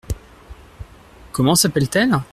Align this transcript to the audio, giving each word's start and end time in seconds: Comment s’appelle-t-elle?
Comment 1.31 1.53
s’appelle-t-elle? 1.53 2.21